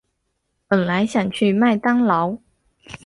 [0.67, 2.39] 本来想去麦当劳